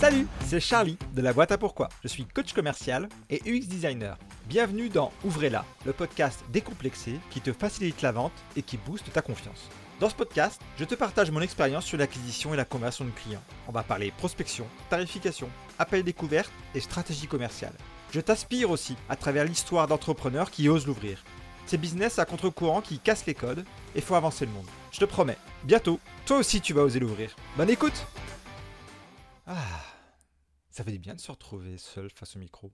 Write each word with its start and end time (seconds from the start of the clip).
Salut, 0.00 0.28
c'est 0.46 0.60
Charlie 0.60 0.96
de 1.16 1.22
la 1.22 1.32
boîte 1.32 1.50
à 1.50 1.58
pourquoi. 1.58 1.88
Je 2.04 2.08
suis 2.08 2.24
coach 2.24 2.52
commercial 2.52 3.08
et 3.30 3.42
UX 3.44 3.66
designer. 3.66 4.16
Bienvenue 4.46 4.88
dans 4.88 5.12
Ouvrez-la, 5.24 5.64
le 5.84 5.92
podcast 5.92 6.44
décomplexé 6.52 7.18
qui 7.30 7.40
te 7.40 7.52
facilite 7.52 8.00
la 8.02 8.12
vente 8.12 8.32
et 8.54 8.62
qui 8.62 8.76
booste 8.76 9.12
ta 9.12 9.22
confiance. 9.22 9.68
Dans 9.98 10.08
ce 10.08 10.14
podcast, 10.14 10.62
je 10.78 10.84
te 10.84 10.94
partage 10.94 11.32
mon 11.32 11.40
expérience 11.40 11.84
sur 11.84 11.98
l'acquisition 11.98 12.54
et 12.54 12.56
la 12.56 12.64
conversion 12.64 13.06
de 13.06 13.10
clients. 13.10 13.42
On 13.66 13.72
va 13.72 13.82
parler 13.82 14.12
prospection, 14.16 14.68
tarification, 14.88 15.48
appel 15.80 16.04
découverte 16.04 16.52
et 16.76 16.80
stratégie 16.80 17.26
commerciale. 17.26 17.74
Je 18.12 18.20
t'aspire 18.20 18.70
aussi 18.70 18.94
à 19.08 19.16
travers 19.16 19.44
l'histoire 19.44 19.88
d'entrepreneurs 19.88 20.52
qui 20.52 20.68
osent 20.68 20.86
l'ouvrir. 20.86 21.24
Ces 21.66 21.76
business 21.76 22.20
à 22.20 22.24
contre-courant 22.24 22.82
qui 22.82 23.00
cassent 23.00 23.26
les 23.26 23.34
codes 23.34 23.64
et 23.96 24.00
font 24.00 24.14
avancer 24.14 24.46
le 24.46 24.52
monde. 24.52 24.68
Je 24.92 25.00
te 25.00 25.04
promets, 25.06 25.38
bientôt, 25.64 25.98
toi 26.24 26.38
aussi 26.38 26.60
tu 26.60 26.72
vas 26.72 26.82
oser 26.82 27.00
l'ouvrir. 27.00 27.34
Bonne 27.56 27.70
écoute 27.70 28.06
Ah, 29.46 29.56
ça 30.78 30.84
fait 30.84 30.92
du 30.92 31.00
bien 31.00 31.16
de 31.16 31.20
se 31.20 31.32
retrouver 31.32 31.76
seul 31.76 32.08
face 32.08 32.36
au 32.36 32.38
micro. 32.38 32.72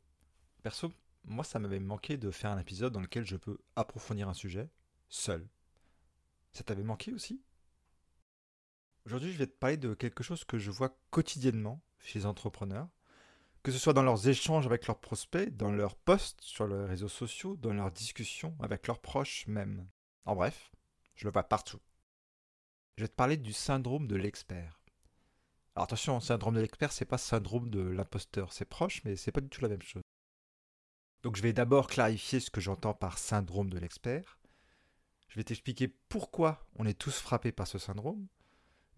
Perso, 0.63 0.93
moi 1.25 1.43
ça 1.43 1.59
m'avait 1.59 1.81
manqué 1.81 2.19
de 2.19 2.31
faire 2.31 2.51
un 2.51 2.59
épisode 2.59 2.93
dans 2.93 3.01
lequel 3.01 3.25
je 3.25 3.37
peux 3.37 3.57
approfondir 3.77 4.29
un 4.29 4.35
sujet, 4.35 4.69
seul. 5.09 5.49
Ça 6.53 6.63
t'avait 6.65 6.83
manqué 6.83 7.15
aussi? 7.15 7.43
Aujourd'hui 9.07 9.33
je 9.33 9.39
vais 9.39 9.47
te 9.47 9.57
parler 9.57 9.79
de 9.79 9.95
quelque 9.95 10.23
chose 10.23 10.45
que 10.45 10.59
je 10.59 10.71
vois 10.71 10.95
quotidiennement 11.09 11.81
chez 11.99 12.19
les 12.19 12.27
entrepreneurs 12.27 12.91
que 13.63 13.73
ce 13.73 13.79
soit 13.79 13.95
dans 13.95 14.03
leurs 14.03 14.29
échanges 14.29 14.67
avec 14.67 14.87
leurs 14.87 15.01
prospects, 15.01 15.57
dans 15.57 15.73
leurs 15.73 15.97
posts 15.97 16.43
sur 16.43 16.67
les 16.67 16.85
réseaux 16.85 17.09
sociaux, 17.09 17.57
dans 17.57 17.73
leurs 17.73 17.91
discussions 17.91 18.55
avec 18.61 18.87
leurs 18.87 19.01
proches 19.01 19.47
même. 19.47 19.89
En 20.27 20.37
bref, 20.37 20.73
je 21.15 21.25
le 21.25 21.33
vois 21.33 21.45
partout. 21.45 21.81
Je 22.99 23.05
vais 23.05 23.09
te 23.09 23.15
parler 23.15 23.39
du 23.39 23.55
syndrome 23.55 24.07
de 24.07 24.17
l'expert. 24.17 24.84
Alors 25.77 25.85
attention, 25.85 26.21
syndrome 26.21 26.55
de 26.55 26.61
l'expert, 26.61 26.93
c'est 26.93 27.05
pas 27.05 27.19
syndrome 27.19 27.69
de 27.69 27.81
l'imposteur, 27.81 28.53
c'est 28.53 28.65
proche, 28.65 29.03
mais 29.05 29.17
c'est 29.17 29.33
pas 29.33 29.41
du 29.41 29.49
tout 29.49 29.61
la 29.61 29.69
même 29.69 29.83
chose. 29.83 30.03
Donc 31.25 31.37
je 31.37 31.43
vais 31.43 31.53
d'abord 31.53 31.89
clarifier 31.89 32.39
ce 32.39 32.51
que 32.51 32.61
j'entends 32.61 32.95
par 32.95 33.19
syndrome 33.19 33.71
de 33.71 33.79
l'expert. 33.79 34.39
Je 35.29 35.37
vais 35.37 35.45
t'expliquer 35.45 35.89
pourquoi 35.89 36.65
on 36.77 36.87
est 36.87 36.99
tous 36.99 37.19
frappés 37.19 37.51
par 37.51 37.67
ce 37.67 37.79
syndrome. 37.79 38.29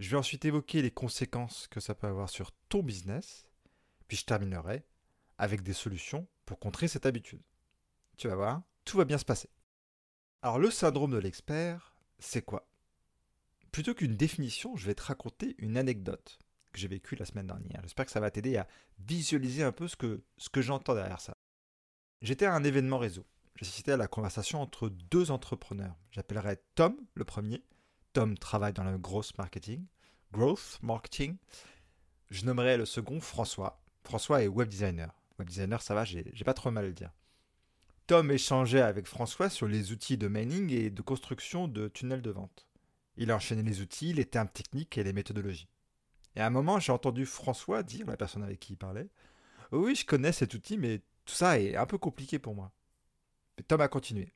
Je 0.00 0.10
vais 0.10 0.18
ensuite 0.18 0.44
évoquer 0.44 0.82
les 0.82 0.90
conséquences 0.90 1.66
que 1.68 1.80
ça 1.80 1.94
peut 1.94 2.08
avoir 2.08 2.28
sur 2.28 2.52
ton 2.68 2.82
business. 2.82 3.48
Puis 4.06 4.18
je 4.18 4.26
terminerai 4.26 4.84
avec 5.38 5.62
des 5.62 5.72
solutions 5.72 6.26
pour 6.44 6.58
contrer 6.58 6.88
cette 6.88 7.06
habitude. 7.06 7.40
Tu 8.18 8.28
vas 8.28 8.34
voir, 8.34 8.62
tout 8.84 8.98
va 8.98 9.06
bien 9.06 9.18
se 9.18 9.24
passer. 9.24 9.48
Alors 10.42 10.58
le 10.58 10.70
syndrome 10.70 11.12
de 11.12 11.18
l'expert, 11.18 11.94
c'est 12.18 12.42
quoi? 12.42 12.68
Plutôt 13.72 13.94
qu'une 13.94 14.16
définition, 14.16 14.76
je 14.76 14.86
vais 14.86 14.94
te 14.94 15.02
raconter 15.02 15.54
une 15.58 15.78
anecdote 15.78 16.38
que 16.76 16.80
j'ai 16.80 16.88
vécue 16.88 17.16
la 17.16 17.24
semaine 17.24 17.46
dernière. 17.46 17.80
J'espère 17.82 18.04
que 18.04 18.12
ça 18.12 18.20
va 18.20 18.30
t'aider 18.30 18.58
à 18.58 18.68
visualiser 18.98 19.62
un 19.62 19.72
peu 19.72 19.88
ce 19.88 19.96
que, 19.96 20.22
ce 20.36 20.50
que 20.50 20.60
j'entends 20.60 20.94
derrière 20.94 21.20
ça. 21.20 21.34
J'étais 22.20 22.44
à 22.44 22.54
un 22.54 22.64
événement 22.64 22.98
réseau. 22.98 23.24
J'assistais 23.56 23.92
à 23.92 23.96
la 23.96 24.08
conversation 24.08 24.60
entre 24.60 24.90
deux 24.90 25.30
entrepreneurs. 25.30 25.96
J'appellerai 26.10 26.58
Tom, 26.74 26.94
le 27.14 27.24
premier. 27.24 27.64
Tom 28.12 28.36
travaille 28.36 28.74
dans 28.74 28.84
le 28.84 28.98
growth 28.98 29.32
marketing. 29.38 29.86
Growth 30.32 30.78
marketing. 30.82 31.36
Je 32.28 32.44
nommerai 32.44 32.76
le 32.76 32.84
second 32.84 33.20
François. 33.20 33.82
François 34.04 34.42
est 34.42 34.48
web 34.48 34.68
designer. 34.68 35.14
Web 35.38 35.48
designer, 35.48 35.80
ça 35.80 35.94
va, 35.94 36.04
j'ai 36.04 36.24
pas 36.44 36.54
trop 36.54 36.70
mal 36.70 36.84
à 36.84 36.88
le 36.88 36.94
dire. 36.94 37.10
Tom 38.06 38.30
échangeait 38.30 38.82
avec 38.82 39.06
François 39.06 39.48
sur 39.48 39.66
les 39.66 39.92
outils 39.92 40.18
de 40.18 40.28
mining 40.28 40.70
et 40.70 40.90
de 40.90 41.02
construction 41.02 41.68
de 41.68 41.88
tunnels 41.88 42.22
de 42.22 42.30
vente. 42.30 42.66
Il 43.16 43.30
a 43.30 43.36
enchaîné 43.36 43.62
les 43.62 43.80
outils, 43.80 44.12
les 44.12 44.26
termes 44.26 44.48
techniques 44.48 44.98
et 44.98 45.04
les 45.04 45.14
méthodologies. 45.14 45.68
Et 46.36 46.40
à 46.40 46.46
un 46.46 46.50
moment, 46.50 46.78
j'ai 46.78 46.92
entendu 46.92 47.26
François 47.26 47.82
dire, 47.82 48.06
la 48.06 48.16
personne 48.16 48.42
avec 48.42 48.60
qui 48.60 48.74
il 48.74 48.76
parlait, 48.76 49.08
Oui, 49.72 49.94
je 49.94 50.06
connais 50.06 50.32
cet 50.32 50.54
outil, 50.54 50.76
mais 50.76 51.00
tout 51.24 51.34
ça 51.34 51.58
est 51.58 51.76
un 51.76 51.86
peu 51.86 51.98
compliqué 51.98 52.38
pour 52.38 52.54
moi. 52.54 52.72
Mais 53.56 53.64
Tom 53.64 53.80
a 53.80 53.88
continué. 53.88 54.32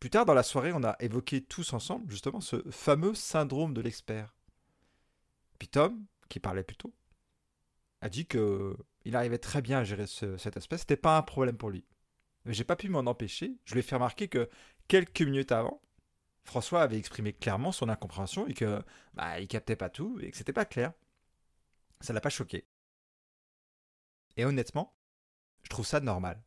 Plus 0.00 0.10
tard 0.10 0.24
dans 0.24 0.34
la 0.34 0.42
soirée, 0.42 0.72
on 0.74 0.82
a 0.82 0.96
évoqué 1.00 1.42
tous 1.42 1.72
ensemble 1.72 2.10
justement 2.10 2.40
ce 2.40 2.56
fameux 2.70 3.14
syndrome 3.14 3.72
de 3.72 3.80
l'expert. 3.80 4.34
Puis 5.58 5.68
Tom, 5.68 6.04
qui 6.28 6.40
parlait 6.40 6.64
plus 6.64 6.76
tôt, 6.76 6.92
a 8.00 8.08
dit 8.08 8.26
que 8.26 8.76
il 9.04 9.14
arrivait 9.14 9.38
très 9.38 9.62
bien 9.62 9.78
à 9.78 9.84
gérer 9.84 10.06
cet 10.06 10.56
aspect, 10.56 10.78
c'était 10.78 10.96
pas 10.96 11.16
un 11.16 11.22
problème 11.22 11.56
pour 11.56 11.70
lui. 11.70 11.84
Mais 12.44 12.52
j'ai 12.52 12.64
pas 12.64 12.76
pu 12.76 12.88
m'en 12.88 13.00
empêcher. 13.00 13.56
Je 13.64 13.74
lui 13.74 13.80
ai 13.80 13.82
fait 13.82 13.94
remarquer 13.94 14.28
que 14.28 14.48
quelques 14.88 15.22
minutes 15.22 15.52
avant, 15.52 15.80
François 16.44 16.82
avait 16.82 16.98
exprimé 16.98 17.32
clairement 17.32 17.72
son 17.72 17.88
incompréhension 17.88 18.46
et 18.46 18.54
que 18.54 18.82
bah, 19.14 19.40
il 19.40 19.48
captait 19.48 19.76
pas 19.76 19.90
tout 19.90 20.18
et 20.20 20.30
que 20.30 20.36
c'était 20.36 20.52
pas 20.52 20.64
clair. 20.64 20.92
Ça 22.00 22.12
l'a 22.12 22.20
pas 22.20 22.30
choqué. 22.30 22.66
Et 24.36 24.44
honnêtement, 24.44 24.96
je 25.62 25.68
trouve 25.68 25.86
ça 25.86 26.00
normal. 26.00 26.42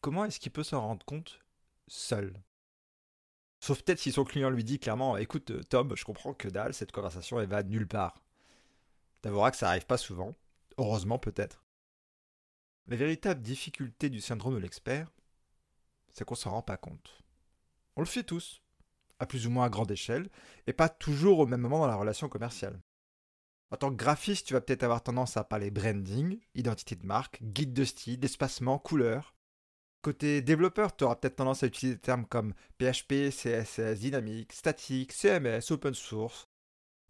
Comment 0.00 0.24
est-ce 0.26 0.38
qu'il 0.38 0.52
peut 0.52 0.64
s'en 0.64 0.80
rendre 0.80 1.04
compte 1.06 1.40
seul? 1.88 2.42
Sauf 3.60 3.82
peut-être 3.82 4.00
si 4.00 4.12
son 4.12 4.24
client 4.24 4.50
lui 4.50 4.64
dit 4.64 4.78
clairement 4.78 5.16
Écoute, 5.16 5.66
Tom, 5.70 5.96
je 5.96 6.04
comprends 6.04 6.34
que 6.34 6.48
dalle, 6.48 6.74
cette 6.74 6.92
conversation 6.92 7.40
elle 7.40 7.48
va 7.48 7.62
nulle 7.62 7.88
part. 7.88 8.22
T'avoueras 9.22 9.52
que 9.52 9.56
ça 9.56 9.70
arrive 9.70 9.86
pas 9.86 9.96
souvent. 9.96 10.34
Heureusement 10.76 11.18
peut-être. 11.18 11.64
La 12.86 12.96
véritable 12.96 13.40
difficulté 13.40 14.10
du 14.10 14.20
syndrome 14.20 14.54
de 14.54 14.58
l'expert, 14.58 15.10
c'est 16.12 16.26
qu'on 16.26 16.34
s'en 16.34 16.50
rend 16.50 16.62
pas 16.62 16.76
compte. 16.76 17.22
On 17.96 18.02
le 18.02 18.06
fait 18.06 18.24
tous, 18.24 18.60
à 19.18 19.26
plus 19.26 19.46
ou 19.46 19.50
moins 19.50 19.68
grande 19.68 19.90
échelle, 19.90 20.28
et 20.66 20.72
pas 20.72 20.88
toujours 20.88 21.38
au 21.38 21.46
même 21.46 21.60
moment 21.60 21.80
dans 21.80 21.86
la 21.86 21.96
relation 21.96 22.28
commerciale. 22.28 22.80
En 23.70 23.76
tant 23.76 23.90
que 23.90 23.96
graphiste, 23.96 24.46
tu 24.46 24.54
vas 24.54 24.60
peut-être 24.60 24.84
avoir 24.84 25.02
tendance 25.02 25.36
à 25.36 25.44
parler 25.44 25.70
branding, 25.70 26.38
identité 26.54 26.94
de 26.94 27.06
marque, 27.06 27.42
guide 27.42 27.72
de 27.72 27.84
style, 27.84 28.24
espacement, 28.24 28.78
couleur. 28.78 29.34
Côté 30.02 30.42
développeur, 30.42 30.94
tu 30.94 31.04
auras 31.04 31.16
peut-être 31.16 31.36
tendance 31.36 31.62
à 31.62 31.66
utiliser 31.66 31.96
des 31.96 32.00
termes 32.00 32.26
comme 32.26 32.54
PHP, 32.78 33.30
CSS, 33.30 33.98
dynamique, 33.98 34.52
statique, 34.52 35.12
CMS, 35.12 35.70
open 35.70 35.94
source, 35.94 36.46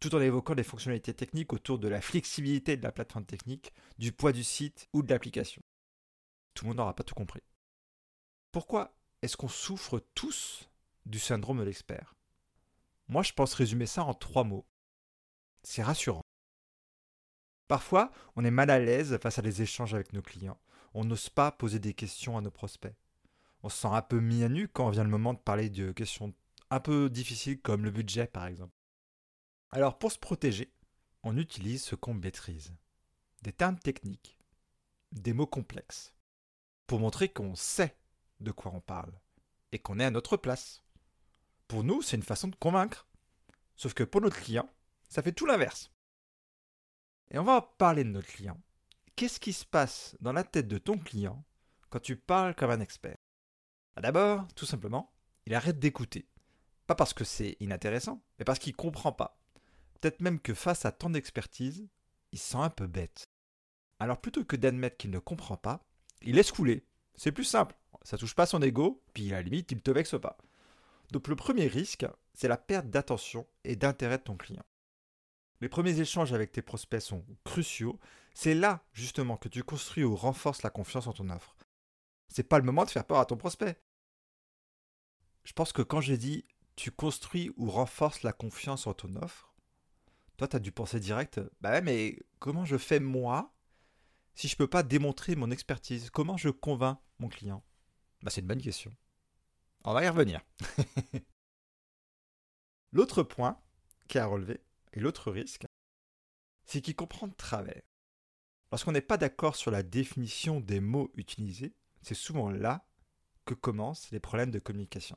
tout 0.01 0.15
en 0.15 0.21
évoquant 0.21 0.55
des 0.55 0.63
fonctionnalités 0.63 1.13
techniques 1.13 1.53
autour 1.53 1.79
de 1.79 1.89
la 1.89 2.01
flexibilité 2.01 2.77
de 2.77 2.83
la 2.83 2.93
plateforme 2.93 3.27
technique, 3.27 3.73
du 3.99 4.13
poids 4.13 4.33
du 4.33 4.45
site 4.45 4.89
ou 4.93 5.03
de 5.03 5.11
l'application. 5.13 5.61
Tout 6.55 6.65
le 6.65 6.69
monde 6.69 6.79
n'aura 6.79 6.95
pas 6.95 7.05
tout 7.05 7.15
compris. 7.15 7.43
Pourquoi 8.53 8.97
est-ce 9.23 9.37
qu'on 9.37 9.49
souffre 9.49 10.01
tous 10.15 10.71
du 11.07 11.19
syndrome 11.19 11.59
de 11.59 11.65
l'expert 11.65 12.15
Moi, 13.09 13.23
je 13.23 13.33
pense 13.33 13.55
résumer 13.55 13.87
ça 13.87 14.05
en 14.05 14.15
trois 14.15 14.45
mots. 14.45 14.67
C'est 15.63 15.83
rassurant. 15.83 16.23
Parfois, 17.69 18.11
on 18.37 18.45
est 18.45 18.51
mal 18.51 18.71
à 18.71 18.79
l'aise 18.79 19.19
face 19.19 19.39
à 19.39 19.43
des 19.43 19.63
échanges 19.63 19.95
avec 19.95 20.13
nos 20.13 20.23
clients. 20.23 20.61
On 20.93 21.05
n'ose 21.05 21.29
pas 21.29 21.51
poser 21.51 21.79
des 21.79 21.95
questions 21.95 22.37
à 22.37 22.41
nos 22.41 22.51
prospects. 22.51 22.95
On 23.63 23.69
se 23.69 23.79
sent 23.79 23.89
un 23.89 24.03
peu 24.03 24.21
mis 24.21 24.45
à 24.45 24.49
nu 24.49 24.69
quand 24.69 24.91
vient 24.91 25.05
le 25.05 25.11
moment 25.11 25.35
de 25.35 25.39
parler 25.39 25.71
de 25.71 25.91
questions 25.93 26.35
un 26.71 26.81
peu 26.81 27.09
difficiles 27.09 27.61
comme 27.61 27.85
le 27.85 27.91
budget 27.91 28.27
par 28.27 28.47
exemple. 28.47 28.77
Alors 29.71 29.99
pour 29.99 30.13
se 30.13 30.19
protéger, 30.19 30.73
on 31.23 31.37
utilise 31.39 31.83
ce 31.83 31.95
qu'on 31.95 32.15
maîtrise. 32.15 32.75
Des 33.43 33.53
termes 33.53 33.79
techniques, 33.79 34.39
des 35.13 35.33
mots 35.33 35.47
complexes, 35.47 36.15
pour 36.87 37.01
montrer 37.01 37.29
qu'on 37.29 37.55
sait 37.55 37.97
de 38.41 38.53
quoi 38.53 38.73
on 38.75 38.81
parle 38.81 39.19
et 39.73 39.79
qu'on 39.79 39.99
est 39.99 40.05
à 40.05 40.11
notre 40.11 40.37
place. 40.37 40.84
Pour 41.69 41.85
nous, 41.85 42.03
c'est 42.03 42.17
une 42.17 42.23
façon 42.23 42.49
de 42.49 42.57
convaincre. 42.57 43.07
Sauf 43.77 43.95
que 43.95 44.05
pour 44.05 44.21
notre 44.21 44.41
client, 44.41 44.69
ça 45.09 45.23
fait 45.23 45.33
tout 45.33 45.47
l'inverse. 45.47 45.91
Et 47.31 47.39
on 47.39 47.45
va 47.45 47.63
parler 47.63 48.05
de 48.05 48.11
notre 48.11 48.29
client. 48.29 48.61
Qu'est-ce 49.17 49.41
qui 49.41 49.53
se 49.53 49.65
passe 49.65 50.17
dans 50.21 50.33
la 50.33 50.45
tête 50.45 50.69
de 50.69 50.79
ton 50.79 50.99
client 50.99 51.45
quand 51.91 52.01
tu 52.01 52.17
parles 52.17 52.55
comme 52.55 52.71
un 52.71 52.81
expert? 52.81 53.17
Bah, 53.95 54.03
D'abord, 54.03 54.47
tout 54.55 54.67
simplement, 54.67 55.13
il 55.47 55.55
arrête 55.55 55.79
d'écouter. 55.79 56.29
Pas 56.87 56.95
parce 56.95 57.15
que 57.15 57.25
c'est 57.25 57.57
inintéressant, 57.61 58.23
mais 58.39 58.45
parce 58.45 58.59
qu'il 58.59 58.73
ne 58.73 58.77
comprend 58.77 59.13
pas. 59.13 59.41
Peut-être 60.01 60.21
même 60.21 60.41
que 60.41 60.53
face 60.53 60.85
à 60.85 60.93
tant 60.93 61.11
d'expertise, 61.11 61.89
il 62.33 62.39
se 62.39 62.51
sent 62.51 62.59
un 62.59 62.71
peu 62.71 62.87
bête. 62.87 63.25
Alors 64.01 64.21
plutôt 64.21 64.45
que 64.45 64.57
d'admettre 64.57 64.97
qu'il 64.97 65.11
ne 65.11 65.19
comprend 65.19 65.57
pas, 65.57 65.83
il 66.21 66.35
laisse 66.35 66.53
couler. 66.53 66.85
C'est 67.15 67.33
plus 67.33 67.45
simple. 67.45 67.77
Ça 68.03 68.19
touche 68.19 68.35
pas 68.35 68.47
son 68.47 68.61
ego, 68.61 69.03
puis 69.15 69.33
à 69.33 69.37
la 69.37 69.43
limite, 69.43 69.73
il 69.73 69.81
te 69.81 69.91
vexe 69.91 70.21
pas. 70.21 70.37
Donc 71.15 71.29
le 71.29 71.37
premier 71.37 71.69
risque, 71.69 72.05
c'est 72.33 72.49
la 72.49 72.57
perte 72.57 72.91
d'attention 72.91 73.47
et 73.63 73.77
d'intérêt 73.77 74.19
de 74.19 74.25
ton 74.25 74.37
client. 74.37 74.65
Les 75.61 75.69
premiers 75.69 76.01
échanges 76.01 76.33
avec 76.33 76.51
tes 76.51 76.61
prospects 76.61 77.01
sont 77.01 77.25
cruciaux. 77.45 78.01
C'est 78.35 78.57
là, 78.57 78.85
justement, 78.93 79.37
que 79.37 79.49
tu 79.49 79.63
construis 79.63 80.03
ou 80.03 80.17
renforces 80.17 80.65
la 80.65 80.71
confiance 80.71 81.07
en 81.07 81.13
ton 81.13 81.31
offre. 81.31 81.55
C'est 82.27 82.49
pas 82.49 82.59
le 82.59 82.65
moment 82.65 82.85
de 82.85 82.91
faire 82.91 83.07
peur 83.07 83.21
à 83.21 83.27
ton 83.27 83.37
prospect. 83.37 83.81
Je 85.45 85.53
pense 85.53 85.73
que 85.73 85.83
quand 85.83 86.01
j'ai 86.01 86.19
dit 86.19 86.47
tu 86.75 86.91
construis 86.91 87.53
ou 87.57 87.71
renforces 87.71 88.25
la 88.25 88.33
confiance 88.33 88.89
en 88.89 88.95
ton 88.95 89.15
offre, 89.15 89.55
toi, 90.37 90.49
tu 90.49 90.57
as 90.57 90.59
dû 90.59 90.73
penser 90.73 90.99
direct, 90.99 91.41
bah 91.61 91.81
mais 91.81 92.19
comment 92.41 92.65
je 92.65 92.77
fais 92.77 92.99
moi 92.99 93.55
si 94.35 94.49
je 94.49 94.57
peux 94.57 94.67
pas 94.67 94.83
démontrer 94.83 95.37
mon 95.37 95.53
expertise? 95.53 96.11
Comment 96.11 96.37
je 96.37 96.49
convainc 96.49 96.99
mon 97.21 97.29
client? 97.29 97.65
Bah 98.25 98.33
c'est 98.33 98.41
une 98.41 98.49
bonne 98.49 98.61
question. 98.61 98.93
On 99.85 99.93
va 99.93 100.05
y 100.05 100.09
revenir. 100.09 100.41
l'autre 102.93 103.23
point 103.23 103.61
qui 104.09 104.19
a 104.19 104.27
relevé, 104.27 104.61
et 104.95 105.01
l'autre 105.01 105.31
risque, 105.31 105.67
c'est 106.65 106.81
qu'il 106.81 106.97
comprend 106.97 107.29
de 107.29 107.35
travers. 107.35 107.83
Lorsqu'on 108.73 108.93
n'est 108.93 109.03
pas 109.03 109.19
d'accord 109.19 109.57
sur 109.57 109.71
la 109.71 109.83
définition 109.83 110.61
des 110.61 110.81
mots 110.81 111.13
utilisés, 111.15 111.75
c'est 112.03 112.15
souvent 112.15 112.51
là 112.51 112.87
que 113.45 113.55
commencent 113.55 114.11
les 114.11 114.21
problèmes 114.21 114.51
de 114.51 114.59
communication. 114.59 115.17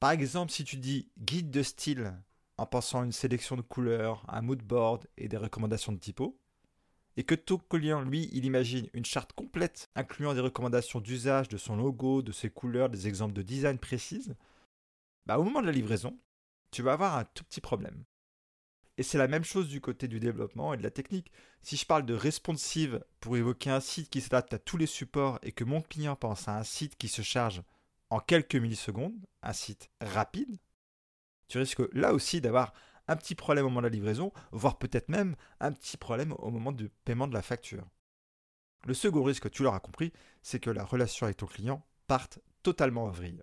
Par 0.00 0.10
exemple, 0.10 0.52
si 0.52 0.64
tu 0.64 0.76
dis 0.76 1.10
guide 1.18 1.50
de 1.50 1.62
style 1.62 2.20
en 2.56 2.66
pensant 2.66 3.02
à 3.02 3.04
une 3.04 3.12
sélection 3.12 3.56
de 3.56 3.62
couleurs, 3.62 4.24
un 4.28 4.42
mood 4.42 4.62
board 4.62 5.06
et 5.16 5.28
des 5.28 5.36
recommandations 5.36 5.92
de 5.92 5.98
typo, 5.98 6.40
et 7.18 7.24
que 7.24 7.34
ton 7.34 7.58
client, 7.58 8.00
lui, 8.00 8.30
il 8.32 8.44
imagine 8.44 8.88
une 8.94 9.04
charte 9.04 9.32
complète 9.32 9.90
incluant 9.96 10.34
des 10.34 10.40
recommandations 10.40 11.00
d'usage 11.00 11.48
de 11.48 11.56
son 11.56 11.74
logo, 11.74 12.22
de 12.22 12.30
ses 12.30 12.48
couleurs, 12.48 12.88
des 12.88 13.08
exemples 13.08 13.32
de 13.32 13.42
design 13.42 13.76
précises, 13.76 14.36
bah, 15.26 15.36
au 15.36 15.42
moment 15.42 15.60
de 15.60 15.66
la 15.66 15.72
livraison, 15.72 16.16
tu 16.70 16.80
vas 16.80 16.92
avoir 16.92 17.16
un 17.16 17.24
tout 17.24 17.42
petit 17.42 17.60
problème. 17.60 18.04
Et 18.98 19.02
c'est 19.02 19.18
la 19.18 19.26
même 19.26 19.42
chose 19.42 19.68
du 19.68 19.80
côté 19.80 20.06
du 20.06 20.20
développement 20.20 20.72
et 20.74 20.76
de 20.76 20.82
la 20.84 20.92
technique. 20.92 21.32
Si 21.60 21.76
je 21.76 21.84
parle 21.84 22.06
de 22.06 22.14
responsive 22.14 23.04
pour 23.18 23.36
évoquer 23.36 23.70
un 23.70 23.80
site 23.80 24.10
qui 24.10 24.20
s'adapte 24.20 24.54
à 24.54 24.60
tous 24.60 24.76
les 24.76 24.86
supports 24.86 25.40
et 25.42 25.50
que 25.50 25.64
mon 25.64 25.82
client 25.82 26.14
pense 26.14 26.46
à 26.46 26.56
un 26.56 26.64
site 26.64 26.96
qui 26.96 27.08
se 27.08 27.22
charge 27.22 27.64
en 28.10 28.20
quelques 28.20 28.54
millisecondes, 28.54 29.26
un 29.42 29.52
site 29.52 29.90
rapide, 30.00 30.56
tu 31.48 31.58
risques 31.58 31.82
là 31.92 32.14
aussi 32.14 32.40
d'avoir 32.40 32.72
un 33.08 33.16
petit 33.16 33.34
problème 33.34 33.66
au 33.66 33.68
moment 33.70 33.80
de 33.80 33.86
la 33.86 33.92
livraison, 33.92 34.32
voire 34.52 34.78
peut-être 34.78 35.08
même 35.08 35.34
un 35.60 35.72
petit 35.72 35.96
problème 35.96 36.32
au 36.38 36.50
moment 36.50 36.72
du 36.72 36.90
paiement 37.04 37.26
de 37.26 37.34
la 37.34 37.42
facture. 37.42 37.86
Le 38.84 38.94
second 38.94 39.22
risque, 39.24 39.50
tu 39.50 39.62
l'auras 39.62 39.80
compris, 39.80 40.12
c'est 40.42 40.60
que 40.60 40.70
la 40.70 40.84
relation 40.84 41.24
avec 41.24 41.38
ton 41.38 41.46
client 41.46 41.84
parte 42.06 42.38
totalement 42.62 43.04
en 43.04 43.10
vrille. 43.10 43.42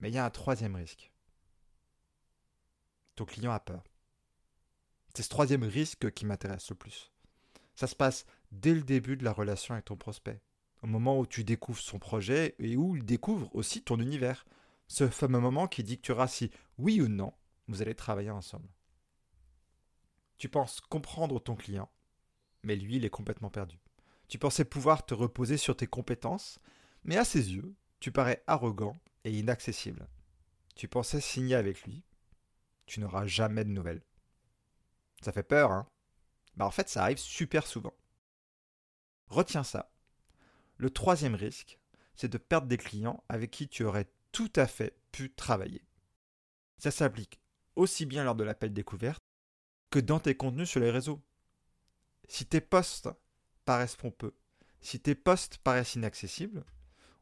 Mais 0.00 0.10
il 0.10 0.14
y 0.14 0.18
a 0.18 0.24
un 0.24 0.30
troisième 0.30 0.74
risque. 0.74 1.12
Ton 3.14 3.24
client 3.24 3.52
a 3.52 3.60
peur. 3.60 3.84
C'est 5.14 5.22
ce 5.22 5.28
troisième 5.28 5.62
risque 5.62 6.10
qui 6.12 6.26
m'intéresse 6.26 6.68
le 6.68 6.76
plus. 6.76 7.10
Ça 7.74 7.86
se 7.86 7.94
passe 7.94 8.26
dès 8.52 8.74
le 8.74 8.82
début 8.82 9.16
de 9.16 9.24
la 9.24 9.32
relation 9.32 9.74
avec 9.74 9.86
ton 9.86 9.96
prospect, 9.96 10.40
au 10.82 10.86
moment 10.86 11.18
où 11.18 11.26
tu 11.26 11.44
découvres 11.44 11.78
son 11.78 11.98
projet 11.98 12.54
et 12.58 12.76
où 12.76 12.96
il 12.96 13.04
découvre 13.04 13.54
aussi 13.54 13.82
ton 13.82 13.98
univers. 13.98 14.44
Ce 14.88 15.08
fameux 15.08 15.40
moment 15.40 15.66
qui 15.66 15.82
dictera 15.82 16.28
si, 16.28 16.50
oui 16.78 17.00
ou 17.00 17.08
non, 17.08 17.32
vous 17.68 17.82
allez 17.82 17.94
travailler 17.94 18.30
ensemble. 18.30 18.68
Tu 20.38 20.48
penses 20.48 20.80
comprendre 20.80 21.40
ton 21.40 21.56
client, 21.56 21.90
mais 22.62 22.76
lui, 22.76 22.96
il 22.96 23.04
est 23.04 23.10
complètement 23.10 23.50
perdu. 23.50 23.78
Tu 24.28 24.38
pensais 24.38 24.64
pouvoir 24.64 25.06
te 25.06 25.14
reposer 25.14 25.56
sur 25.56 25.76
tes 25.76 25.86
compétences, 25.86 26.58
mais 27.04 27.16
à 27.16 27.24
ses 27.24 27.54
yeux, 27.54 27.74
tu 28.00 28.12
parais 28.12 28.42
arrogant 28.46 28.98
et 29.24 29.32
inaccessible. 29.32 30.08
Tu 30.74 30.88
pensais 30.88 31.20
signer 31.20 31.54
avec 31.54 31.82
lui, 31.82 32.04
tu 32.86 33.00
n'auras 33.00 33.26
jamais 33.26 33.64
de 33.64 33.70
nouvelles. 33.70 34.02
Ça 35.22 35.32
fait 35.32 35.42
peur, 35.42 35.72
hein? 35.72 35.88
Bah 36.56 36.66
en 36.66 36.70
fait, 36.70 36.88
ça 36.88 37.02
arrive 37.02 37.18
super 37.18 37.66
souvent. 37.66 37.94
Retiens 39.28 39.64
ça. 39.64 39.90
Le 40.76 40.90
troisième 40.90 41.34
risque, 41.34 41.78
c'est 42.14 42.28
de 42.28 42.38
perdre 42.38 42.66
des 42.66 42.78
clients 42.78 43.22
avec 43.28 43.50
qui 43.50 43.68
tu 43.68 43.84
aurais 43.84 44.08
tout 44.32 44.52
à 44.56 44.66
fait 44.66 44.96
pu 45.12 45.32
travailler. 45.32 45.82
Ça 46.78 46.90
s'applique 46.90 47.40
aussi 47.76 48.06
bien 48.06 48.24
lors 48.24 48.34
de 48.34 48.44
l'appel 48.44 48.72
découverte 48.72 49.22
que 49.90 49.98
dans 49.98 50.20
tes 50.20 50.36
contenus 50.36 50.68
sur 50.68 50.80
les 50.80 50.90
réseaux. 50.90 51.22
Si 52.28 52.46
tes 52.46 52.60
posts 52.60 53.08
paraissent 53.64 53.96
pompeux, 53.96 54.36
si 54.80 55.00
tes 55.00 55.14
posts 55.14 55.58
paraissent 55.58 55.94
inaccessibles, 55.94 56.64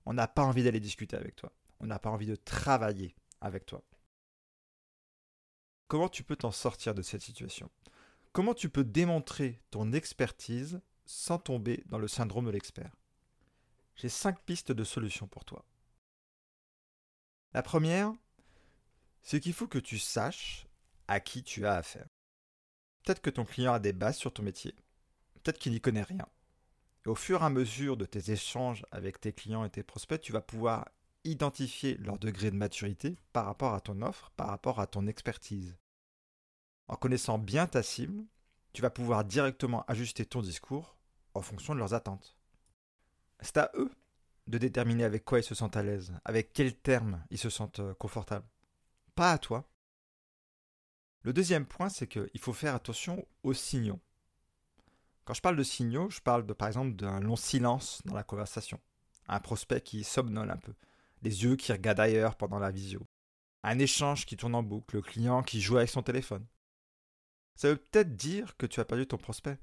on 0.07 0.15
n'a 0.15 0.29
pas 0.29 0.43
envie 0.43 0.65
d'aller 0.65 0.81
discuter 0.81 1.17
avec 1.17 1.37
toi. 1.37 1.53
On 1.81 1.87
n'a 1.87 1.99
pas 1.99 2.11
envie 2.11 2.27
de 2.27 2.37
travailler 2.37 3.15
avec 3.41 3.67
toi. 3.67 3.83
Comment 5.89 6.09
tu 6.09 6.25
peux 6.25 6.37
t'en 6.37 6.51
sortir 6.51 6.95
de 6.95 7.03
cette 7.03 7.23
situation? 7.23 7.71
Comment 8.33 8.55
tu 8.55 8.69
peux 8.69 8.85
démontrer 8.85 9.61
ton 9.71 9.93
expertise 9.93 10.81
sans 11.05 11.39
tomber 11.39 11.85
dans 11.87 11.99
le 11.99 12.09
syndrome 12.09 12.47
de 12.47 12.51
l'expert? 12.51 12.97
J'ai 13.97 14.09
cinq 14.09 14.43
pistes 14.43 14.73
de 14.73 14.85
solutions 14.85 15.29
pour 15.29 15.45
toi. 15.45 15.65
La 17.53 17.63
première, 17.63 18.13
c'est 19.25 19.41
qu'il 19.41 19.55
faut 19.55 19.67
que 19.67 19.79
tu 19.79 19.99
saches 19.99 20.69
à 21.09 21.19
qui 21.19 21.43
tu 21.43 21.67
as 21.67 21.75
affaire. 21.75 22.07
Peut-être 23.03 23.23
que 23.23 23.31
ton 23.31 23.45
client 23.45 23.73
a 23.73 23.81
des 23.81 23.93
bases 23.93 24.17
sur 24.17 24.33
ton 24.33 24.43
métier, 24.43 24.75
peut-être 25.35 25.59
qu'il 25.59 25.73
n'y 25.73 25.81
connaît 25.81 26.03
rien. 26.03 26.29
Au 27.07 27.15
fur 27.15 27.43
et 27.43 27.45
à 27.45 27.51
mesure 27.51 27.97
de 27.97 28.07
tes 28.07 28.31
échanges 28.31 28.85
avec 28.91 29.21
tes 29.21 29.33
clients 29.33 29.65
et 29.65 29.71
tes 29.71 29.83
prospects, 29.83 30.21
tu 30.21 30.33
vas 30.33 30.41
pouvoir 30.41 30.89
identifier 31.25 31.97
leur 31.99 32.19
degré 32.19 32.51
de 32.51 32.57
maturité 32.57 33.17
par 33.33 33.47
rapport 33.47 33.75
à 33.75 33.81
ton 33.81 34.01
offre, 34.03 34.31
par 34.37 34.49
rapport 34.49 34.79
à 34.79 34.87
ton 34.87 35.07
expertise. 35.07 35.77
En 36.89 36.97
connaissant 36.97 37.39
bien 37.39 37.67
ta 37.67 37.83
cible, 37.83 38.25
tu 38.73 38.83
vas 38.83 38.91
pouvoir 38.91 39.25
directement 39.25 39.85
ajuster 39.87 40.27
ton 40.27 40.43
discours 40.43 40.97
en 41.35 41.43
fonction 41.43 41.75
de 41.75 41.79
leurs 41.79 41.95
attentes. 41.95 42.37
C'est 43.41 43.57
à 43.57 43.71
eux 43.75 43.91
de 44.47 44.59
déterminer 44.59 45.05
avec 45.05 45.25
quoi 45.25 45.39
ils 45.39 45.45
se 45.45 45.55
sentent 45.55 45.77
à 45.77 45.83
l'aise, 45.83 46.13
avec 46.25 46.53
quels 46.53 46.77
termes 46.77 47.25
ils 47.31 47.39
se 47.39 47.51
sentent 47.51 47.81
euh, 47.81 47.95
confortables. 47.95 48.47
Pas 49.15 49.33
à 49.33 49.39
toi. 49.39 49.69
Le 51.23 51.33
deuxième 51.33 51.67
point, 51.67 51.89
c'est 51.89 52.07
qu'il 52.07 52.41
faut 52.41 52.53
faire 52.53 52.75
attention 52.75 53.27
aux 53.43 53.55
signaux. 53.55 54.01
Quand 55.25 55.35
je 55.35 55.41
parle 55.41 55.57
de 55.57 55.63
signaux, 55.63 56.11
je 56.11 56.21
parle 56.21 56.45
de, 56.45 56.53
par 56.53 56.69
exemple 56.69 56.97
d'un 56.97 57.21
long 57.21 57.37
silence 57.37 58.03
dans 58.05 58.15
la 58.15 58.25
conversation, 58.25 58.79
un 59.27 59.41
prospect 59.41 59.81
qui 59.81 60.05
somnole 60.05 60.51
un 60.51 60.59
peu, 60.59 60.75
les 61.23 61.45
yeux 61.45 61.57
qui 61.57 61.73
regardent 61.73 62.01
ailleurs 62.01 62.37
pendant 62.37 62.59
la 62.59 62.71
visio, 62.71 63.07
un 63.63 63.79
échange 63.79 64.27
qui 64.27 64.37
tourne 64.37 64.55
en 64.55 64.63
boucle, 64.63 64.97
le 64.97 65.03
client 65.03 65.43
qui 65.43 65.63
joue 65.63 65.79
avec 65.79 65.89
son 65.89 66.03
téléphone. 66.03 66.47
Ça 67.55 67.69
veut 67.69 67.77
peut-être 67.77 68.17
dire 68.17 68.57
que 68.59 68.67
tu 68.67 68.81
as 68.81 68.85
perdu 68.85 69.07
ton 69.07 69.17
prospect. 69.17 69.59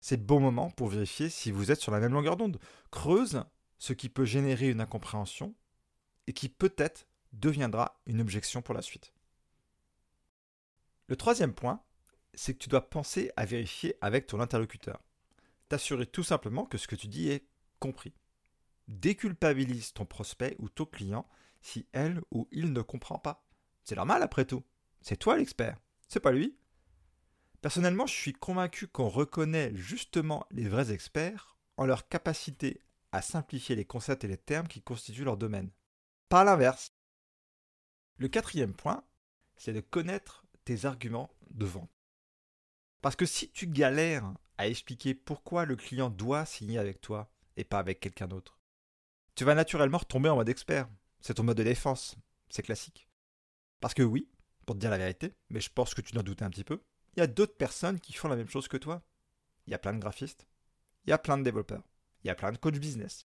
C'est 0.00 0.16
le 0.16 0.22
bon 0.22 0.40
moment 0.40 0.70
pour 0.70 0.88
vérifier 0.88 1.30
si 1.30 1.50
vous 1.50 1.70
êtes 1.70 1.80
sur 1.80 1.92
la 1.92 2.00
même 2.00 2.12
longueur 2.12 2.36
d'onde. 2.36 2.60
Creuse 2.90 3.42
ce 3.78 3.94
qui 3.94 4.10
peut 4.10 4.26
générer 4.26 4.68
une 4.68 4.82
incompréhension 4.82 5.54
et 6.26 6.34
qui 6.34 6.50
peut-être 6.50 7.06
deviendra 7.34 8.00
une 8.06 8.20
objection 8.20 8.62
pour 8.62 8.74
la 8.74 8.82
suite. 8.82 9.12
Le 11.08 11.16
troisième 11.16 11.54
point, 11.54 11.82
c'est 12.34 12.54
que 12.54 12.58
tu 12.58 12.68
dois 12.68 12.88
penser 12.88 13.30
à 13.36 13.44
vérifier 13.44 13.96
avec 14.00 14.26
ton 14.26 14.40
interlocuteur. 14.40 15.02
T'assurer 15.68 16.06
tout 16.06 16.22
simplement 16.22 16.64
que 16.64 16.78
ce 16.78 16.88
que 16.88 16.96
tu 16.96 17.08
dis 17.08 17.28
est 17.28 17.46
compris. 17.78 18.14
Déculpabilise 18.88 19.92
ton 19.92 20.04
prospect 20.04 20.56
ou 20.58 20.68
ton 20.68 20.86
client 20.86 21.28
si 21.60 21.86
elle 21.92 22.20
ou 22.30 22.48
il 22.52 22.72
ne 22.72 22.82
comprend 22.82 23.18
pas. 23.18 23.46
C'est 23.84 23.96
normal 23.96 24.22
après 24.22 24.44
tout. 24.44 24.62
C'est 25.00 25.16
toi 25.16 25.36
l'expert, 25.36 25.78
c'est 26.08 26.20
pas 26.20 26.32
lui. 26.32 26.56
Personnellement, 27.60 28.06
je 28.06 28.14
suis 28.14 28.34
convaincu 28.34 28.88
qu'on 28.88 29.08
reconnaît 29.08 29.74
justement 29.74 30.46
les 30.50 30.68
vrais 30.68 30.92
experts 30.92 31.56
en 31.76 31.86
leur 31.86 32.08
capacité 32.08 32.80
à 33.12 33.22
simplifier 33.22 33.76
les 33.76 33.84
concepts 33.84 34.24
et 34.24 34.28
les 34.28 34.36
termes 34.36 34.68
qui 34.68 34.82
constituent 34.82 35.24
leur 35.24 35.36
domaine. 35.36 35.70
Par 36.28 36.44
l'inverse. 36.44 36.92
Le 38.16 38.28
quatrième 38.28 38.74
point, 38.74 39.04
c'est 39.56 39.72
de 39.72 39.80
connaître 39.80 40.44
tes 40.64 40.84
arguments 40.84 41.30
de 41.50 41.66
vente. 41.66 41.90
Parce 43.02 43.16
que 43.16 43.26
si 43.26 43.50
tu 43.50 43.66
galères 43.66 44.32
à 44.56 44.68
expliquer 44.68 45.14
pourquoi 45.14 45.64
le 45.64 45.76
client 45.76 46.10
doit 46.10 46.46
signer 46.46 46.78
avec 46.78 47.00
toi 47.00 47.30
et 47.56 47.64
pas 47.64 47.78
avec 47.78 48.00
quelqu'un 48.00 48.28
d'autre, 48.28 48.58
tu 49.34 49.44
vas 49.44 49.54
naturellement 49.54 49.98
retomber 49.98 50.28
en 50.28 50.36
mode 50.36 50.48
expert. 50.48 50.88
C'est 51.20 51.34
ton 51.34 51.42
mode 51.42 51.56
de 51.56 51.64
défense. 51.64 52.16
C'est 52.48 52.62
classique. 52.62 53.08
Parce 53.80 53.94
que 53.94 54.02
oui, 54.02 54.28
pour 54.64 54.76
te 54.76 54.80
dire 54.80 54.90
la 54.90 54.98
vérité, 54.98 55.34
mais 55.50 55.60
je 55.60 55.70
pense 55.70 55.92
que 55.92 56.00
tu 56.00 56.14
n'en 56.14 56.22
doutais 56.22 56.44
un 56.44 56.50
petit 56.50 56.64
peu, 56.64 56.80
il 57.16 57.20
y 57.20 57.22
a 57.22 57.26
d'autres 57.26 57.56
personnes 57.56 58.00
qui 58.00 58.12
font 58.12 58.28
la 58.28 58.36
même 58.36 58.48
chose 58.48 58.68
que 58.68 58.76
toi. 58.76 59.02
Il 59.66 59.72
y 59.72 59.74
a 59.74 59.78
plein 59.78 59.92
de 59.92 59.98
graphistes, 59.98 60.46
il 61.04 61.10
y 61.10 61.12
a 61.12 61.18
plein 61.18 61.38
de 61.38 61.42
développeurs, 61.42 61.82
il 62.22 62.28
y 62.28 62.30
a 62.30 62.34
plein 62.34 62.52
de 62.52 62.58
coachs 62.58 62.78
business. 62.78 63.26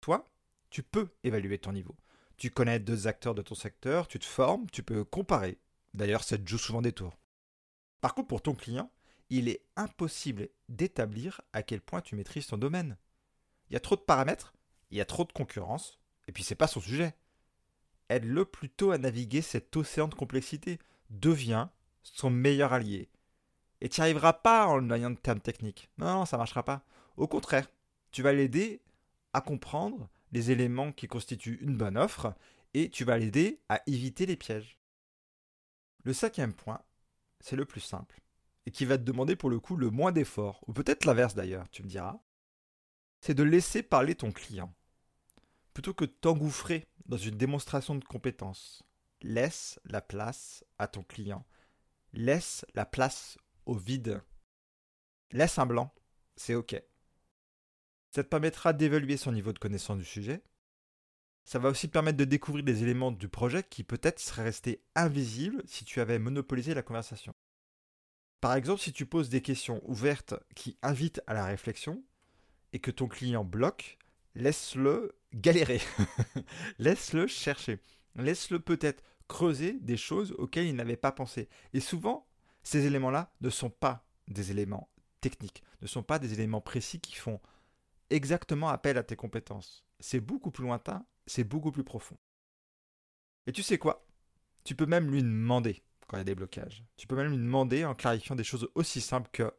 Toi, 0.00 0.24
tu 0.70 0.82
peux 0.82 1.08
évaluer 1.22 1.58
ton 1.58 1.72
niveau. 1.72 1.96
Tu 2.36 2.50
connais 2.50 2.78
deux 2.78 3.06
acteurs 3.06 3.34
de 3.34 3.42
ton 3.42 3.54
secteur, 3.54 4.08
tu 4.08 4.18
te 4.18 4.24
formes, 4.24 4.68
tu 4.70 4.82
peux 4.82 5.04
comparer. 5.04 5.58
D'ailleurs, 5.94 6.24
ça 6.24 6.36
te 6.36 6.46
joue 6.46 6.58
souvent 6.58 6.82
des 6.82 6.92
tours. 6.92 7.18
Par 8.00 8.14
contre, 8.14 8.28
pour 8.28 8.42
ton 8.42 8.54
client, 8.54 8.90
il 9.30 9.48
est 9.48 9.64
impossible 9.76 10.48
d'établir 10.68 11.40
à 11.52 11.62
quel 11.62 11.80
point 11.80 12.00
tu 12.00 12.14
maîtrises 12.14 12.46
ton 12.46 12.58
domaine. 12.58 12.96
Il 13.68 13.72
y 13.72 13.76
a 13.76 13.80
trop 13.80 13.96
de 13.96 14.00
paramètres, 14.02 14.54
il 14.90 14.98
y 14.98 15.00
a 15.00 15.06
trop 15.06 15.24
de 15.24 15.32
concurrence, 15.32 15.98
et 16.28 16.32
puis 16.32 16.44
c'est 16.44 16.54
pas 16.54 16.66
son 16.66 16.80
sujet. 16.80 17.14
Aide-le 18.08 18.44
plutôt 18.44 18.92
à 18.92 18.98
naviguer 18.98 19.42
cet 19.42 19.76
océan 19.76 20.06
de 20.08 20.14
complexité. 20.14 20.78
Deviens 21.10 21.70
son 22.02 22.30
meilleur 22.30 22.72
allié. 22.72 23.08
Et 23.80 23.88
tu 23.88 24.00
n'y 24.00 24.04
arriveras 24.04 24.34
pas 24.34 24.66
en 24.66 24.90
ayant 24.90 25.10
de 25.10 25.16
termes 25.16 25.40
techniques. 25.40 25.90
Non, 25.98 26.24
ça 26.24 26.36
ne 26.36 26.40
marchera 26.40 26.64
pas. 26.64 26.84
Au 27.16 27.26
contraire, 27.26 27.68
tu 28.12 28.22
vas 28.22 28.32
l'aider 28.32 28.80
à 29.32 29.40
comprendre 29.40 30.08
les 30.32 30.50
éléments 30.50 30.92
qui 30.92 31.06
constituent 31.06 31.58
une 31.60 31.76
bonne 31.76 31.96
offre 31.96 32.34
et 32.74 32.90
tu 32.90 33.04
vas 33.04 33.18
l'aider 33.18 33.60
à 33.68 33.80
éviter 33.86 34.26
les 34.26 34.36
pièges. 34.36 34.78
Le 36.04 36.12
cinquième 36.12 36.54
point, 36.54 36.80
c'est 37.40 37.56
le 37.56 37.64
plus 37.64 37.80
simple 37.80 38.20
et 38.66 38.70
qui 38.72 38.84
va 38.84 38.98
te 38.98 39.04
demander 39.04 39.36
pour 39.36 39.48
le 39.48 39.60
coup 39.60 39.76
le 39.76 39.90
moins 39.90 40.12
d'efforts, 40.12 40.62
ou 40.66 40.72
peut-être 40.72 41.04
l'inverse 41.04 41.34
d'ailleurs, 41.34 41.68
tu 41.70 41.82
me 41.82 41.88
diras, 41.88 42.20
c'est 43.20 43.34
de 43.34 43.44
laisser 43.44 43.82
parler 43.82 44.14
ton 44.14 44.32
client. 44.32 44.74
Plutôt 45.72 45.94
que 45.94 46.04
de 46.04 46.10
t'engouffrer 46.10 46.86
dans 47.06 47.16
une 47.16 47.36
démonstration 47.36 47.94
de 47.94 48.04
compétences, 48.04 48.82
laisse 49.22 49.80
la 49.84 50.00
place 50.00 50.64
à 50.78 50.88
ton 50.88 51.02
client. 51.02 51.46
Laisse 52.12 52.64
la 52.74 52.86
place 52.86 53.38
au 53.66 53.74
vide. 53.74 54.22
Laisse 55.32 55.58
un 55.58 55.66
blanc. 55.66 55.94
c'est 56.36 56.54
OK. 56.54 56.80
Ça 58.16 58.24
te 58.24 58.30
permettra 58.30 58.72
d'évaluer 58.72 59.18
son 59.18 59.30
niveau 59.30 59.52
de 59.52 59.58
connaissance 59.58 59.98
du 59.98 60.04
sujet. 60.06 60.42
Ça 61.44 61.58
va 61.58 61.68
aussi 61.68 61.88
te 61.88 61.92
permettre 61.92 62.16
de 62.16 62.24
découvrir 62.24 62.64
des 62.64 62.82
éléments 62.82 63.12
du 63.12 63.28
projet 63.28 63.62
qui 63.62 63.84
peut-être 63.84 64.20
seraient 64.20 64.44
restés 64.44 64.80
invisibles 64.94 65.62
si 65.66 65.84
tu 65.84 66.00
avais 66.00 66.18
monopolisé 66.18 66.72
la 66.72 66.80
conversation. 66.80 67.34
Par 68.40 68.54
exemple, 68.54 68.80
si 68.80 68.94
tu 68.94 69.04
poses 69.04 69.28
des 69.28 69.42
questions 69.42 69.82
ouvertes 69.84 70.32
qui 70.54 70.78
invitent 70.80 71.20
à 71.26 71.34
la 71.34 71.44
réflexion 71.44 72.02
et 72.72 72.78
que 72.78 72.90
ton 72.90 73.06
client 73.06 73.44
bloque, 73.44 73.98
laisse-le 74.34 75.14
galérer. 75.34 75.82
laisse-le 76.78 77.26
chercher. 77.26 77.80
Laisse-le 78.14 78.60
peut-être 78.60 79.04
creuser 79.28 79.74
des 79.82 79.98
choses 79.98 80.32
auxquelles 80.38 80.68
il 80.68 80.76
n'avait 80.76 80.96
pas 80.96 81.12
pensé. 81.12 81.50
Et 81.74 81.80
souvent, 81.80 82.26
ces 82.62 82.86
éléments-là 82.86 83.30
ne 83.42 83.50
sont 83.50 83.68
pas 83.68 84.06
des 84.26 84.52
éléments 84.52 84.88
techniques, 85.20 85.62
ne 85.82 85.86
sont 85.86 86.02
pas 86.02 86.18
des 86.18 86.32
éléments 86.32 86.62
précis 86.62 86.98
qui 86.98 87.14
font 87.14 87.42
exactement 88.10 88.68
appel 88.68 88.98
à 88.98 89.02
tes 89.02 89.16
compétences. 89.16 89.84
C'est 90.00 90.20
beaucoup 90.20 90.50
plus 90.50 90.64
lointain, 90.64 91.04
c'est 91.26 91.44
beaucoup 91.44 91.72
plus 91.72 91.84
profond. 91.84 92.16
Et 93.46 93.52
tu 93.52 93.62
sais 93.62 93.78
quoi? 93.78 94.06
Tu 94.64 94.74
peux 94.74 94.86
même 94.86 95.10
lui 95.10 95.22
demander 95.22 95.82
quand 96.06 96.16
il 96.16 96.20
y 96.20 96.22
a 96.22 96.24
des 96.24 96.34
blocages. 96.34 96.84
Tu 96.96 97.06
peux 97.06 97.16
même 97.16 97.30
lui 97.30 97.36
demander 97.36 97.84
en 97.84 97.94
clarifiant 97.94 98.36
des 98.36 98.44
choses 98.44 98.68
aussi 98.74 99.00
simples 99.00 99.30
que 99.32 99.52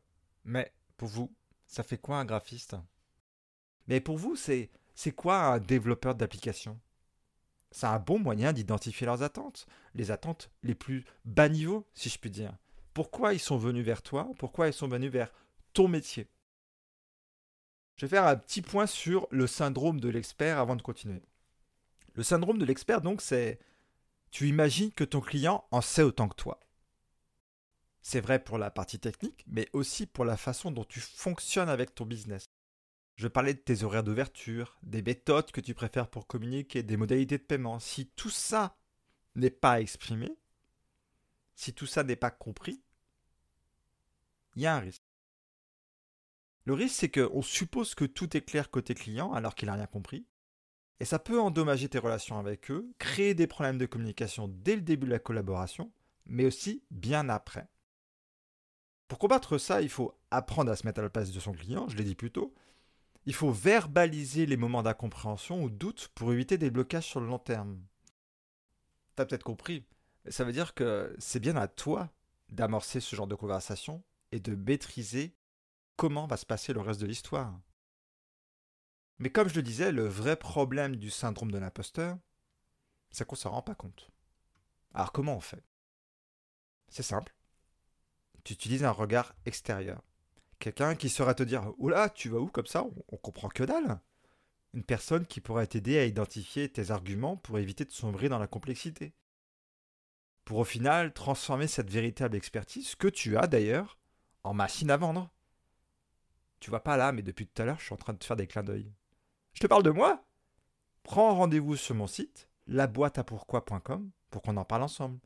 Mais 0.44 0.74
pour 0.96 1.10
vous, 1.10 1.36
ça 1.66 1.84
fait 1.84 1.98
quoi 1.98 2.18
un 2.20 2.26
graphiste? 2.26 2.76
Mais 3.88 4.00
pour 4.00 4.18
vous, 4.18 4.36
c'est 4.36 4.70
quoi 5.16 5.40
un 5.54 5.60
développeur 5.60 6.16
d'application? 6.16 6.80
C'est 7.72 7.88
un 7.88 8.00
bon 8.00 8.18
moyen 8.18 8.54
d'identifier 8.54 9.06
leurs 9.06 9.24
attentes, 9.24 9.68
les 9.94 10.10
attentes 10.12 10.50
les 10.64 10.76
plus 10.76 11.06
bas 11.26 11.50
niveau, 11.50 11.86
si 11.94 12.10
je 12.10 12.18
puis 12.18 12.30
dire. 12.30 12.58
Pourquoi 12.94 13.34
ils 13.34 13.40
sont 13.40 13.58
venus 13.58 13.86
vers 13.86 14.02
toi? 14.02 14.30
Pourquoi 14.38 14.68
ils 14.68 14.74
sont 14.74 14.88
venus 14.88 15.12
vers 15.12 15.34
ton 15.74 15.88
métier? 15.88 16.30
Je 17.98 18.06
vais 18.06 18.10
faire 18.10 18.28
un 18.28 18.36
petit 18.36 18.62
point 18.62 18.86
sur 18.86 19.28
le 19.32 19.48
syndrome 19.48 20.00
de 20.00 20.10
l'expert 20.10 20.60
avant 20.60 20.76
de 20.76 20.82
continuer. 20.82 21.24
Le 22.14 22.24
syndrome 22.24 22.60
de 22.60 22.66
l'expert, 22.66 23.02
donc, 23.02 23.22
c'est 23.22 23.60
tu 24.30 24.48
imagines 24.48 24.92
que 24.92 25.04
ton 25.04 25.22
client 25.22 25.66
en 25.72 25.82
sait 25.82 26.04
autant 26.04 26.28
que 26.28 26.36
toi. 26.36 26.60
C'est 28.02 28.22
vrai 28.22 28.44
pour 28.44 28.58
la 28.58 28.70
partie 28.70 29.00
technique, 29.00 29.44
mais 29.48 29.68
aussi 29.74 30.06
pour 30.06 30.26
la 30.26 30.38
façon 30.38 30.72
dont 30.72 30.84
tu 30.84 31.00
fonctionnes 31.00 31.70
avec 31.70 31.96
ton 31.96 32.06
business. 32.06 32.50
Je 33.16 33.28
parlais 33.28 33.56
de 33.56 33.60
tes 33.60 33.84
horaires 33.84 34.04
d'ouverture, 34.04 34.78
des 34.84 35.02
méthodes 35.02 35.52
que 35.52 35.62
tu 35.62 35.74
préfères 35.74 36.08
pour 36.08 36.28
communiquer, 36.28 36.84
des 36.84 36.98
modalités 36.98 37.40
de 37.40 37.44
paiement. 37.44 37.80
Si 37.80 38.06
tout 38.06 38.30
ça 38.30 38.78
n'est 39.36 39.50
pas 39.50 39.82
exprimé, 39.82 40.38
si 41.56 41.74
tout 41.74 41.88
ça 41.88 42.04
n'est 42.04 42.16
pas 42.16 42.30
compris, 42.30 42.80
il 44.56 44.62
y 44.62 44.68
a 44.68 44.76
un 44.76 44.80
risque. 44.80 45.07
Le 46.68 46.74
risque, 46.74 46.98
c'est 46.98 47.10
qu'on 47.10 47.42
suppose 47.42 47.96
que 47.96 48.04
tout 48.04 48.36
est 48.36 48.42
clair 48.42 48.70
côté 48.70 48.94
client 48.94 49.32
alors 49.32 49.56
qu'il 49.56 49.68
n'a 49.68 49.76
rien 49.76 49.86
compris, 49.86 50.26
et 51.00 51.06
ça 51.06 51.18
peut 51.18 51.40
endommager 51.40 51.88
tes 51.88 51.98
relations 51.98 52.38
avec 52.40 52.70
eux, 52.72 52.92
créer 53.00 53.34
des 53.34 53.48
problèmes 53.48 53.78
de 53.78 53.86
communication 53.86 54.50
dès 54.50 54.76
le 54.76 54.82
début 54.82 55.06
de 55.06 55.12
la 55.14 55.20
collaboration, 55.20 55.94
mais 56.26 56.44
aussi 56.44 56.84
bien 56.92 57.30
après. 57.30 57.70
Pour 59.08 59.18
combattre 59.18 59.58
ça, 59.58 59.82
il 59.82 59.88
faut 59.88 60.20
apprendre 60.30 60.70
à 60.70 60.76
se 60.76 60.86
mettre 60.86 61.00
à 61.00 61.04
la 61.04 61.10
place 61.10 61.32
de 61.32 61.40
son 61.40 61.54
client, 61.54 61.88
je 61.88 61.96
l'ai 61.96 62.04
dit 62.04 62.16
plus 62.16 62.32
tôt. 62.32 62.54
Il 63.26 63.34
faut 63.34 63.52
verbaliser 63.52 64.46
les 64.46 64.58
moments 64.58 64.84
d'incompréhension 64.84 65.64
ou 65.64 65.70
doute 65.70 66.10
pour 66.16 66.34
éviter 66.34 66.58
des 66.58 66.70
blocages 66.70 67.08
sur 67.08 67.22
le 67.22 67.28
long 67.28 67.40
terme. 67.40 67.80
T'as 69.16 69.26
peut-être 69.26 69.44
compris, 69.44 69.86
ça 70.28 70.44
veut 70.44 70.52
dire 70.52 70.74
que 70.74 71.16
c'est 71.18 71.40
bien 71.40 71.56
à 71.56 71.70
toi 71.70 72.10
d'amorcer 72.50 73.00
ce 73.00 73.16
genre 73.16 73.26
de 73.26 73.36
conversation 73.36 74.04
et 74.34 74.42
de 74.42 74.54
maîtriser 74.54 75.34
comment 75.98 76.28
va 76.28 76.38
se 76.38 76.46
passer 76.46 76.72
le 76.72 76.80
reste 76.80 77.02
de 77.02 77.06
l'histoire. 77.06 77.60
Mais 79.20 79.32
comme 79.32 79.50
je 79.50 79.56
le 79.56 79.64
disais, 79.64 79.92
le 79.92 80.08
vrai 80.08 80.38
problème 80.38 80.96
du 80.96 81.10
syndrome 81.10 81.52
de 81.52 81.58
l'imposteur, 81.58 82.18
c'est 83.10 83.26
qu'on 83.26 83.36
ne 83.36 83.40
s'en 83.40 83.52
rend 83.52 83.64
pas 83.64 83.76
compte. 83.76 84.10
Alors 84.94 85.12
comment 85.12 85.36
on 85.36 85.42
fait? 85.42 85.64
C'est 86.88 87.04
simple. 87.04 87.36
Tu 88.44 88.54
utilises 88.54 88.84
un 88.84 88.92
regard 88.92 89.36
extérieur. 89.46 90.02
Quelqu'un 90.60 90.96
qui 90.96 91.10
saurait 91.10 91.36
te 91.36 91.44
dire 91.44 91.74
Oula, 91.78 92.10
tu 92.10 92.30
vas 92.30 92.40
où 92.40 92.48
comme 92.48 92.66
ça? 92.66 92.86
On, 93.10 93.18
comprend 93.18 93.50
que 93.50 93.64
dalle. 93.64 94.00
Une 94.74 94.84
personne 94.84 95.26
qui 95.26 95.42
pourrait 95.42 95.68
t'aider 95.68 95.98
à 95.98 96.06
identifier 96.06 96.70
tes 96.70 96.92
arguments 96.92 97.38
pour 97.38 97.60
éviter 97.60 97.86
de 97.86 97.92
sombrer 97.92 98.30
dans 98.30 98.40
la 98.40 98.48
complexité. 98.48 99.14
Pour 100.46 100.60
au 100.60 100.64
final 100.64 101.14
transformer 101.14 101.68
cette 101.68 101.90
véritable 101.90 102.38
expertise, 102.38 102.96
que 102.96 103.08
tu 103.08 103.38
as 103.38 103.48
d'ailleurs, 103.48 103.98
en 104.44 104.54
machine 104.54 104.92
à 104.92 104.98
vendre. 104.98 105.30
Tu 106.60 106.70
vois 106.70 106.84
pas 106.84 106.98
là, 106.98 107.12
mais 107.12 107.22
depuis 107.22 107.48
tout 107.48 107.62
à 107.62 107.66
l'heure, 107.66 107.80
je 107.80 107.86
suis 107.86 107.94
en 107.94 107.98
train 107.98 108.14
de 108.14 108.18
te 108.18 108.26
faire 108.26 108.36
des 108.36 108.48
clins 108.48 108.64
d'œil. 108.64 108.92
Je 109.54 109.60
te 109.60 109.68
parle 109.68 109.84
de 109.84 109.92
moi 109.92 110.24
Prends 111.04 111.36
rendez-vous 111.36 111.78
sur 111.78 111.96
mon 111.96 112.08
site, 112.08 112.50
laboîteapourquoi.com, 112.68 114.10
pour 114.30 114.42
qu'on 114.42 114.58
en 114.58 114.66
parle 114.66 114.84
ensemble. 114.84 115.20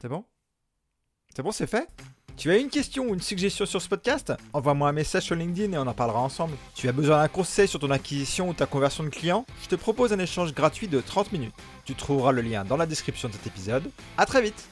C'est 0.00 0.08
bon? 0.08 0.24
C'est 1.34 1.42
bon, 1.42 1.50
c'est 1.50 1.66
fait? 1.66 1.88
Tu 2.36 2.52
as 2.52 2.58
une 2.58 2.70
question 2.70 3.08
ou 3.08 3.14
une 3.14 3.20
suggestion 3.20 3.66
sur 3.66 3.82
ce 3.82 3.88
podcast? 3.88 4.32
Envoie-moi 4.52 4.88
un 4.88 4.92
message 4.92 5.24
sur 5.24 5.34
LinkedIn 5.34 5.72
et 5.72 5.78
on 5.78 5.88
en 5.88 5.94
parlera 5.94 6.20
ensemble. 6.20 6.56
Tu 6.76 6.88
as 6.88 6.92
besoin 6.92 7.20
d'un 7.20 7.26
conseil 7.26 7.66
sur 7.66 7.80
ton 7.80 7.90
acquisition 7.90 8.48
ou 8.48 8.54
ta 8.54 8.66
conversion 8.66 9.02
de 9.02 9.08
clients 9.08 9.44
Je 9.64 9.68
te 9.68 9.74
propose 9.74 10.12
un 10.12 10.20
échange 10.20 10.54
gratuit 10.54 10.86
de 10.86 11.00
30 11.00 11.32
minutes. 11.32 11.54
Tu 11.84 11.96
trouveras 11.96 12.30
le 12.30 12.42
lien 12.42 12.64
dans 12.64 12.76
la 12.76 12.86
description 12.86 13.28
de 13.28 13.32
cet 13.32 13.48
épisode. 13.48 13.90
A 14.16 14.24
très 14.24 14.42
vite 14.42 14.68